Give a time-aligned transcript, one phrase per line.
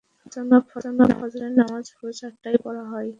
[0.31, 0.63] জনাব,
[1.11, 3.09] ফজরের নামাজ ভোর পাঁচটায় পড়া হয়।